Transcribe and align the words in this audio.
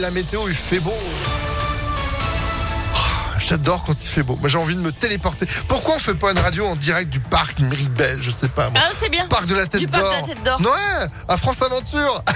la 0.00 0.10
météo, 0.10 0.48
il 0.48 0.54
fait 0.54 0.80
beau. 0.80 0.96
J'adore 3.38 3.82
quand 3.84 3.94
il 4.00 4.06
fait 4.06 4.22
beau. 4.22 4.36
Moi, 4.36 4.48
j'ai 4.48 4.58
envie 4.58 4.74
de 4.76 4.80
me 4.80 4.92
téléporter. 4.92 5.46
Pourquoi 5.66 5.94
on 5.96 5.98
fait 5.98 6.14
pas 6.14 6.30
une 6.30 6.38
radio 6.38 6.66
en 6.66 6.76
direct 6.76 7.10
du 7.10 7.20
parc 7.20 7.58
Miribel 7.58 8.18
Je 8.22 8.30
sais 8.30 8.48
pas. 8.48 8.70
Ah, 8.74 8.88
c'est 8.92 9.08
bien. 9.10 9.26
Parc 9.28 9.46
de 9.46 9.56
la 9.56 9.66
Tête 9.66 9.80
Du 9.80 9.86
d'Or. 9.86 10.02
parc 10.08 10.22
de 10.24 10.28
la 10.28 10.34
Tête 10.34 10.44
d'Or. 10.44 10.60
Ouais, 10.60 11.06
à 11.28 11.36
France 11.36 11.60
Aventure. 11.62 12.22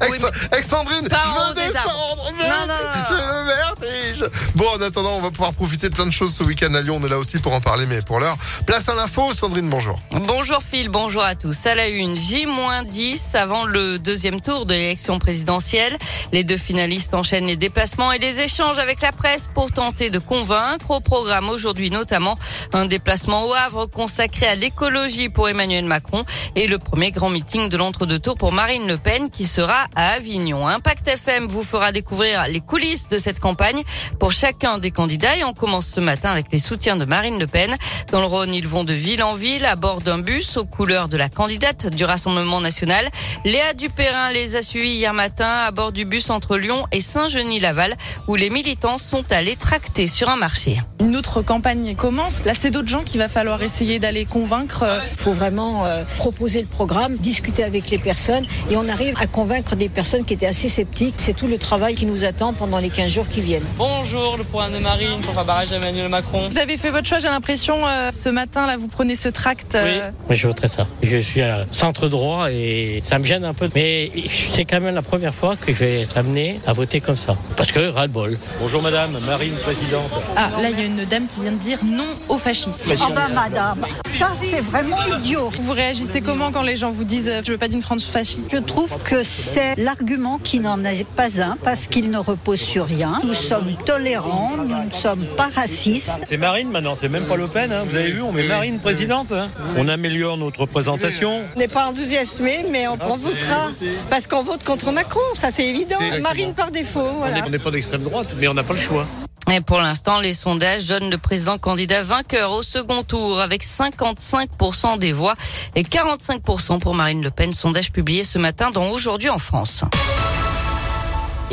Oui, 0.00 0.18
je 0.18 0.22
veux 0.22 1.54
des 1.54 1.62
descendre. 1.72 2.32
Non, 2.38 2.66
non, 2.66 2.66
non. 2.66 2.74
C'est 3.08 3.26
le 3.26 3.44
vertige. 3.44 4.30
Bon, 4.64 4.70
en 4.70 4.80
attendant, 4.80 5.16
on 5.16 5.20
va 5.20 5.30
pouvoir 5.30 5.52
profiter 5.52 5.90
de 5.90 5.94
plein 5.94 6.06
de 6.06 6.10
choses 6.10 6.34
ce 6.34 6.42
week-end 6.42 6.72
à 6.72 6.80
Lyon. 6.80 6.98
On 6.98 7.04
est 7.04 7.10
là 7.10 7.18
aussi 7.18 7.36
pour 7.36 7.52
en 7.52 7.60
parler, 7.60 7.84
mais 7.84 8.00
pour 8.00 8.18
l'heure, 8.18 8.38
place 8.64 8.88
à 8.88 8.94
l'info. 8.94 9.30
Sandrine, 9.34 9.68
bonjour. 9.68 9.98
Bonjour 10.26 10.62
Phil, 10.62 10.88
bonjour 10.88 11.22
à 11.22 11.34
tous. 11.34 11.66
À 11.66 11.74
la 11.74 11.88
une, 11.88 12.16
J-10 12.16 13.36
avant 13.36 13.66
le 13.66 13.98
deuxième 13.98 14.40
tour 14.40 14.64
de 14.64 14.72
l'élection 14.72 15.18
présidentielle. 15.18 15.98
Les 16.32 16.44
deux 16.44 16.56
finalistes 16.56 17.12
enchaînent 17.12 17.46
les 17.46 17.56
déplacements 17.56 18.10
et 18.10 18.18
les 18.18 18.40
échanges 18.40 18.78
avec 18.78 19.02
la 19.02 19.12
presse 19.12 19.50
pour 19.52 19.70
tenter 19.70 20.08
de 20.08 20.18
convaincre. 20.18 20.92
Au 20.92 21.00
programme 21.00 21.50
aujourd'hui 21.50 21.90
notamment 21.90 22.38
un 22.72 22.86
déplacement 22.86 23.46
au 23.46 23.52
Havre 23.52 23.84
consacré 23.84 24.46
à 24.46 24.54
l'écologie 24.54 25.28
pour 25.28 25.50
Emmanuel 25.50 25.84
Macron 25.84 26.24
et 26.56 26.68
le 26.68 26.78
premier 26.78 27.10
grand 27.10 27.28
meeting 27.28 27.68
de 27.68 27.76
l'entre-deux 27.76 28.18
tours 28.18 28.36
pour 28.36 28.52
Marine 28.52 28.88
Le 28.88 28.96
Pen 28.96 29.28
qui 29.30 29.44
sera 29.44 29.88
à 29.94 30.12
Avignon. 30.12 30.66
Impact 30.66 31.06
FM 31.06 31.48
vous 31.48 31.62
fera 31.62 31.92
découvrir 31.92 32.46
les 32.48 32.62
coulisses 32.62 33.10
de 33.10 33.18
cette 33.18 33.40
campagne 33.40 33.82
pour 34.18 34.32
chacun 34.54 34.78
des 34.78 34.92
candidats 34.92 35.36
et 35.36 35.42
on 35.42 35.52
commence 35.52 35.86
ce 35.86 36.00
matin 36.00 36.30
avec 36.30 36.46
les 36.52 36.60
soutiens 36.60 36.96
de 36.96 37.04
Marine 37.04 37.40
Le 37.40 37.46
Pen. 37.46 37.74
Dans 38.12 38.20
le 38.20 38.26
Rhône, 38.26 38.54
ils 38.54 38.68
vont 38.68 38.84
de 38.84 38.92
ville 38.92 39.22
en 39.22 39.32
ville 39.32 39.64
à 39.64 39.74
bord 39.74 40.00
d'un 40.00 40.18
bus 40.18 40.56
aux 40.56 40.64
couleurs 40.64 41.08
de 41.08 41.16
la 41.16 41.28
candidate 41.28 41.88
du 41.88 42.04
Rassemblement 42.04 42.60
national. 42.60 43.08
Léa 43.44 43.72
Dupérin 43.72 44.30
les 44.30 44.54
a 44.54 44.62
suivis 44.62 44.90
hier 44.90 45.12
matin 45.12 45.62
à 45.66 45.72
bord 45.72 45.90
du 45.90 46.04
bus 46.04 46.30
entre 46.30 46.56
Lyon 46.56 46.86
et 46.92 47.00
Saint-Genis-Laval 47.00 47.96
où 48.28 48.36
les 48.36 48.48
militants 48.48 48.98
sont 48.98 49.24
allés 49.32 49.56
tracter 49.56 50.06
sur 50.06 50.28
un 50.28 50.36
marché. 50.36 50.78
Une 51.00 51.16
autre 51.16 51.42
campagne 51.42 51.96
commence. 51.96 52.44
Là, 52.44 52.54
c'est 52.54 52.70
d'autres 52.70 52.88
gens 52.88 53.02
qu'il 53.02 53.18
va 53.18 53.28
falloir 53.28 53.62
essayer 53.62 53.98
d'aller 53.98 54.24
convaincre. 54.24 54.84
Il 55.10 55.18
faut 55.18 55.32
vraiment 55.32 55.84
euh, 55.84 56.04
proposer 56.18 56.60
le 56.60 56.68
programme, 56.68 57.16
discuter 57.16 57.64
avec 57.64 57.90
les 57.90 57.98
personnes 57.98 58.46
et 58.70 58.76
on 58.76 58.88
arrive 58.88 59.14
à 59.20 59.26
convaincre 59.26 59.74
des 59.74 59.88
personnes 59.88 60.24
qui 60.24 60.34
étaient 60.34 60.46
assez 60.46 60.68
sceptiques. 60.68 61.14
C'est 61.16 61.34
tout 61.34 61.48
le 61.48 61.58
travail 61.58 61.96
qui 61.96 62.06
nous 62.06 62.24
attend 62.24 62.52
pendant 62.52 62.78
les 62.78 62.90
15 62.90 63.10
jours 63.10 63.28
qui 63.28 63.40
viennent. 63.40 63.66
Bonjour, 63.78 64.33
le 64.36 64.44
programme 64.44 64.72
de 64.72 64.78
Marine 64.78 65.20
pour 65.22 65.34
faire 65.34 65.44
barrage 65.44 65.72
à 65.72 65.76
Emmanuel 65.76 66.08
Macron. 66.08 66.48
Vous 66.50 66.58
avez 66.58 66.76
fait 66.76 66.90
votre 66.90 67.06
choix, 67.06 67.18
j'ai 67.18 67.28
l'impression, 67.28 67.86
euh, 67.86 68.10
ce 68.12 68.28
matin, 68.28 68.66
là, 68.66 68.76
vous 68.76 68.88
prenez 68.88 69.16
ce 69.16 69.28
tract. 69.28 69.74
euh, 69.74 70.08
Oui, 70.08 70.14
moi 70.28 70.34
je 70.34 70.46
voterai 70.46 70.68
ça. 70.68 70.86
Je 71.02 71.18
suis 71.18 71.42
à 71.42 71.66
centre 71.70 72.08
droit 72.08 72.50
et 72.50 73.00
ça 73.04 73.18
me 73.18 73.24
gêne 73.24 73.44
un 73.44 73.54
peu. 73.54 73.68
Mais 73.74 74.10
c'est 74.52 74.64
quand 74.64 74.80
même 74.80 74.94
la 74.94 75.02
première 75.02 75.34
fois 75.34 75.56
que 75.56 75.72
je 75.72 75.78
vais 75.78 76.02
être 76.02 76.16
amené 76.18 76.60
à 76.66 76.72
voter 76.72 77.00
comme 77.00 77.16
ça. 77.16 77.36
Parce 77.56 77.70
que 77.72 77.90
ras-le-bol. 77.90 78.38
Bonjour 78.60 78.82
madame, 78.82 79.18
Marine 79.26 79.54
présidente. 79.62 80.10
Ah, 80.36 80.50
là, 80.60 80.70
il 80.70 80.78
y 80.78 80.82
a 80.82 80.86
une 80.86 81.04
dame 81.04 81.26
qui 81.26 81.40
vient 81.40 81.52
de 81.52 81.58
dire 81.58 81.78
non 81.84 82.04
au 82.28 82.38
fascisme. 82.38 82.90
Ah 83.00 83.08
bah 83.14 83.28
madame, 83.32 83.84
ça 84.18 84.30
c'est 84.40 84.60
vraiment 84.60 84.98
idiot. 85.18 85.50
Vous 85.60 85.72
réagissez 85.72 86.20
comment 86.20 86.50
quand 86.50 86.62
les 86.62 86.76
gens 86.76 86.90
vous 86.90 87.04
disent 87.04 87.28
euh, 87.28 87.40
je 87.44 87.52
veux 87.52 87.58
pas 87.58 87.68
d'une 87.68 87.82
France 87.82 88.04
fasciste? 88.04 88.50
Je 88.52 88.58
trouve 88.58 88.96
que 89.02 89.22
c'est 89.22 89.76
l'argument 89.78 90.38
qui 90.42 90.60
n'en 90.60 90.82
est 90.84 91.06
pas 91.06 91.28
un 91.42 91.56
parce 91.62 91.86
qu'il 91.86 92.10
ne 92.10 92.18
repose 92.18 92.60
sur 92.60 92.86
rien. 92.86 93.20
Nous 93.24 93.34
sommes 93.34 93.74
tolérants, 93.84 94.23
nous 94.26 94.84
ne 94.84 94.90
sommes 94.92 95.26
pas 95.36 95.48
racistes. 95.54 96.10
C'est 96.28 96.36
Marine 96.36 96.70
maintenant, 96.70 96.94
c'est 96.94 97.08
même 97.08 97.24
pas 97.26 97.36
Le 97.36 97.46
Pen. 97.48 97.72
hein. 97.72 97.84
Vous 97.88 97.96
avez 97.96 98.10
vu, 98.12 98.22
on 98.22 98.32
met 98.32 98.44
Marine 98.44 98.78
présidente. 98.78 99.32
hein. 99.32 99.48
On 99.76 99.88
améliore 99.88 100.36
notre 100.36 100.60
représentation. 100.60 101.42
On 101.54 101.58
n'est 101.58 101.68
pas 101.68 101.86
enthousiasmé, 101.86 102.64
mais 102.70 102.86
on, 102.88 102.98
on 103.00 103.16
votera. 103.16 103.70
Parce 104.10 104.26
qu'on 104.26 104.42
vote 104.42 104.64
contre 104.64 104.90
Macron, 104.92 105.20
ça 105.34 105.50
c'est 105.50 105.66
évident. 105.66 105.96
Marine 106.22 106.54
par 106.54 106.70
défaut, 106.70 107.00
On 107.00 107.18
voilà. 107.18 107.34
n'est- 107.34 107.42
on 107.46 107.50
n'est 107.50 107.58
pas 107.58 107.70
d'extrême 107.70 108.02
droite, 108.02 108.34
mais 108.38 108.48
on 108.48 108.54
n'a 108.54 108.62
pas 108.62 108.74
le 108.74 108.80
choix. 108.80 109.06
Et 109.52 109.60
pour 109.60 109.76
l'instant, 109.78 110.20
les 110.20 110.32
sondages 110.32 110.86
donnent 110.86 111.10
le 111.10 111.18
président 111.18 111.58
candidat 111.58 112.02
vainqueur 112.02 112.50
au 112.52 112.62
second 112.62 113.02
tour 113.02 113.40
avec 113.42 113.62
55% 113.62 114.96
des 114.98 115.12
voix 115.12 115.34
et 115.76 115.82
45% 115.82 116.78
pour 116.80 116.94
Marine 116.94 117.22
Le 117.22 117.30
Pen. 117.30 117.52
Sondage 117.52 117.92
publié 117.92 118.24
ce 118.24 118.38
matin 118.38 118.70
dans 118.70 118.88
Aujourd'hui 118.88 119.28
en 119.28 119.38
France. 119.38 119.84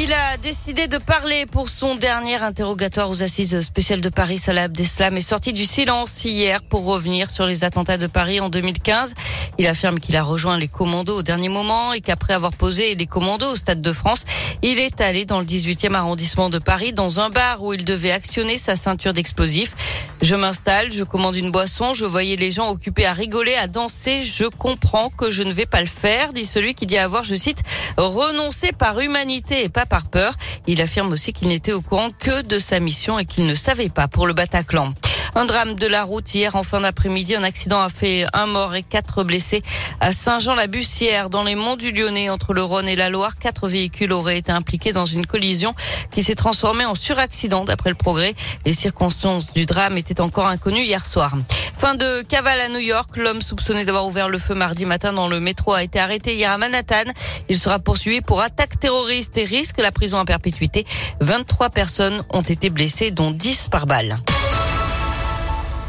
Il 0.00 0.12
a 0.12 0.36
décidé 0.36 0.86
de 0.86 0.96
parler 0.96 1.44
pour 1.44 1.68
son 1.68 1.96
dernier 1.96 2.36
interrogatoire 2.36 3.10
aux 3.10 3.24
assises 3.24 3.60
spéciales 3.62 4.00
de 4.00 4.08
Paris. 4.08 4.38
Salah 4.38 4.62
Abdeslam 4.62 5.16
est 5.16 5.20
sorti 5.20 5.52
du 5.52 5.66
silence 5.66 6.24
hier 6.24 6.62
pour 6.62 6.84
revenir 6.84 7.32
sur 7.32 7.46
les 7.46 7.64
attentats 7.64 7.98
de 7.98 8.06
Paris 8.06 8.38
en 8.38 8.48
2015. 8.48 9.14
Il 9.58 9.66
affirme 9.66 9.98
qu'il 9.98 10.14
a 10.14 10.22
rejoint 10.22 10.56
les 10.56 10.68
commandos 10.68 11.16
au 11.16 11.22
dernier 11.24 11.48
moment 11.48 11.92
et 11.92 12.00
qu'après 12.00 12.34
avoir 12.34 12.52
posé 12.52 12.94
les 12.94 13.06
commandos 13.06 13.50
au 13.50 13.56
Stade 13.56 13.82
de 13.82 13.92
France, 13.92 14.24
il 14.62 14.78
est 14.78 15.00
allé 15.00 15.24
dans 15.24 15.40
le 15.40 15.44
18e 15.44 15.94
arrondissement 15.94 16.48
de 16.48 16.60
Paris 16.60 16.92
dans 16.92 17.18
un 17.18 17.28
bar 17.28 17.64
où 17.64 17.74
il 17.74 17.84
devait 17.84 18.12
actionner 18.12 18.56
sa 18.56 18.76
ceinture 18.76 19.12
d'explosifs. 19.12 19.74
Je 20.20 20.34
m'installe, 20.34 20.90
je 20.90 21.04
commande 21.04 21.36
une 21.36 21.52
boisson, 21.52 21.94
je 21.94 22.04
voyais 22.04 22.36
les 22.36 22.50
gens 22.50 22.70
occupés 22.70 23.06
à 23.06 23.12
rigoler, 23.12 23.54
à 23.54 23.68
danser. 23.68 24.22
Je 24.22 24.44
comprends 24.44 25.10
que 25.10 25.30
je 25.30 25.44
ne 25.44 25.52
vais 25.52 25.66
pas 25.66 25.80
le 25.80 25.86
faire, 25.86 26.32
dit 26.32 26.44
celui 26.44 26.74
qui 26.74 26.86
dit 26.86 26.98
avoir, 26.98 27.22
je 27.22 27.36
cite, 27.36 27.62
renoncé 27.96 28.72
par 28.72 28.98
humanité 28.98 29.64
et 29.64 29.68
pas 29.68 29.86
par 29.86 30.06
peur. 30.06 30.34
Il 30.66 30.82
affirme 30.82 31.12
aussi 31.12 31.32
qu'il 31.32 31.48
n'était 31.48 31.72
au 31.72 31.82
courant 31.82 32.10
que 32.10 32.42
de 32.42 32.58
sa 32.58 32.80
mission 32.80 33.18
et 33.18 33.26
qu'il 33.26 33.46
ne 33.46 33.54
savait 33.54 33.90
pas 33.90 34.08
pour 34.08 34.26
le 34.26 34.32
Bataclan. 34.32 34.90
Un 35.34 35.44
drame 35.44 35.74
de 35.74 35.86
la 35.86 36.04
route 36.04 36.34
hier 36.34 36.56
en 36.56 36.62
fin 36.62 36.80
d'après-midi. 36.80 37.34
Un 37.34 37.42
accident 37.42 37.80
a 37.80 37.88
fait 37.88 38.26
un 38.32 38.46
mort 38.46 38.74
et 38.74 38.82
quatre 38.82 39.24
blessés 39.24 39.62
à 40.00 40.12
Saint-Jean-la-Bussière 40.12 41.30
dans 41.30 41.44
les 41.44 41.54
monts 41.54 41.76
du 41.76 41.92
Lyonnais 41.92 42.30
entre 42.30 42.54
le 42.54 42.62
Rhône 42.62 42.88
et 42.88 42.96
la 42.96 43.10
Loire. 43.10 43.38
Quatre 43.38 43.68
véhicules 43.68 44.12
auraient 44.12 44.38
été 44.38 44.52
impliqués 44.52 44.92
dans 44.92 45.06
une 45.06 45.26
collision 45.26 45.74
qui 46.10 46.22
s'est 46.22 46.34
transformée 46.34 46.84
en 46.84 46.94
suraccident 46.94 47.64
d'après 47.64 47.90
le 47.90 47.96
progrès. 47.96 48.34
Les 48.64 48.72
circonstances 48.72 49.52
du 49.52 49.66
drame 49.66 49.98
étaient 49.98 50.20
encore 50.20 50.46
inconnues 50.46 50.82
hier 50.82 51.04
soir. 51.04 51.32
Fin 51.76 51.94
de 51.94 52.22
cavale 52.22 52.60
à 52.60 52.68
New 52.68 52.80
York. 52.80 53.16
L'homme 53.16 53.40
soupçonné 53.40 53.84
d'avoir 53.84 54.06
ouvert 54.06 54.28
le 54.28 54.38
feu 54.38 54.54
mardi 54.54 54.84
matin 54.84 55.12
dans 55.12 55.28
le 55.28 55.38
métro 55.38 55.72
a 55.74 55.82
été 55.82 56.00
arrêté 56.00 56.34
hier 56.34 56.50
à 56.50 56.58
Manhattan. 56.58 57.04
Il 57.48 57.58
sera 57.58 57.78
poursuivi 57.78 58.20
pour 58.20 58.40
attaque 58.40 58.80
terroriste 58.80 59.36
et 59.38 59.44
risque 59.44 59.78
la 59.78 59.92
prison 59.92 60.18
à 60.18 60.24
perpétuité. 60.24 60.84
23 61.20 61.70
personnes 61.70 62.24
ont 62.30 62.42
été 62.42 62.70
blessées, 62.70 63.10
dont 63.10 63.30
10 63.30 63.68
par 63.68 63.86
balle. 63.86 64.18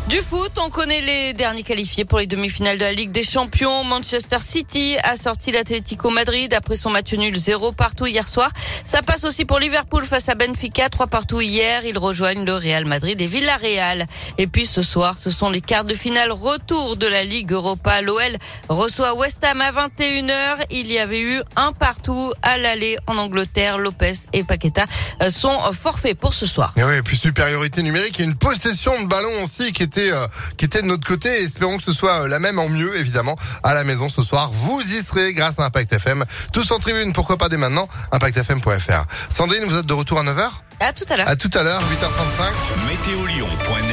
Du 0.10 0.22
foot, 0.24 0.54
on 0.58 0.72
connaît 0.72 1.02
les 1.02 1.34
derniers 1.34 1.62
qualifiés 1.62 2.04
pour 2.04 2.18
les 2.18 2.26
demi-finales 2.26 2.80
de 2.80 2.84
la 2.84 2.94
Ligue 2.94 3.12
des 3.12 3.22
Champions. 3.22 3.84
Manchester 3.84 4.40
City 4.42 4.98
a 5.04 5.16
sorti 5.16 5.52
l'Atlético 5.52 6.10
Madrid 6.10 6.52
après 6.56 6.76
son 6.76 6.90
match 6.90 7.14
nul 7.14 7.38
0 7.38 7.74
partout 7.74 8.08
hier 8.08 8.28
soir. 8.28 8.50
Ça 8.86 9.04
passe 9.04 9.24
aussi 9.24 9.46
pour 9.46 9.60
Liverpool 9.60 10.04
face 10.04 10.28
à 10.28 10.34
Benfica, 10.34 10.90
3 10.90 11.06
partout 11.06 11.42
hier. 11.42 11.86
Ils 11.86 12.00
rejoignent 12.00 12.44
le 12.44 12.56
Real 12.56 12.86
Madrid 12.86 13.22
et 13.22 13.28
Villarreal. 13.28 14.08
Et 14.40 14.48
puis 14.48 14.66
ce 14.66 14.82
soir, 14.82 15.16
ce 15.20 15.30
sont 15.30 15.52
les 15.52 15.62
quarts 15.62 15.84
de 15.84 15.94
finale 15.94 16.32
retour 16.32 16.98
de 16.98 17.06
la 17.06 17.24
Ligue 17.24 17.52
Europa. 17.52 18.02
L'OL 18.02 18.36
reçoit 18.68 19.14
West 19.14 19.44
Ham 19.44 19.62
à 19.62 19.72
21h. 19.72 20.64
Il 20.72 20.92
y 20.92 20.98
avait 20.98 21.22
eu 21.22 21.40
un 21.56 21.72
partout 21.72 22.34
à 22.42 22.58
l'aller 22.58 22.98
en 23.06 23.16
Angleterre. 23.20 23.78
Lopez 23.78 24.14
et 24.34 24.44
Paqueta 24.44 24.88
sont 25.30 25.72
forfaits 25.72 26.18
pour 26.18 26.34
ce 26.34 26.48
soir. 26.48 26.74
Et 26.78 27.02
plus 27.04 27.18
supériorité 27.18 27.84
numérique 27.84 28.20
et 28.20 28.24
une 28.24 28.34
possession 28.34 29.00
de 29.04 29.06
ballon 29.06 29.44
aussi 29.44 29.72
qui 29.72 29.84
était 29.84 29.99
euh, 30.00 30.28
qui 30.58 30.66
était 30.66 30.82
de 30.82 30.88
notre 30.88 31.08
côté. 31.08 31.30
Espérons 31.44 31.78
que 31.78 31.84
ce 31.84 31.94
soit 31.94 32.22
euh, 32.22 32.28
la 32.28 32.40
même 32.40 32.60
en 32.60 32.70
mieux, 32.70 32.98
évidemment, 32.98 33.36
à 33.64 33.74
la 33.74 33.84
maison 33.84 34.10
ce 34.10 34.22
soir. 34.22 34.52
Vous 34.54 34.82
y 34.82 35.02
serez 35.02 35.34
grâce 35.34 35.60
à 35.60 35.66
Impact 35.66 35.94
FM. 35.94 36.26
Tous 36.54 36.72
en 36.72 36.80
tribune, 36.80 37.14
pourquoi 37.14 37.38
pas 37.38 37.50
dès 37.50 37.58
maintenant 37.58 37.88
ImpactFM.fr. 38.12 39.04
Sandrine, 39.30 39.64
vous 39.66 39.78
êtes 39.78 39.86
de 39.86 39.94
retour 39.94 40.20
à 40.20 40.24
9h 40.24 40.50
À 40.80 40.94
tout 40.94 41.06
à 41.10 41.18
l'heure. 41.18 41.28
À 41.28 41.36
tout 41.36 41.50
à 41.54 41.64
l'heure, 41.64 41.82
8h35. 41.82 42.88
Météolion.net 42.88 43.90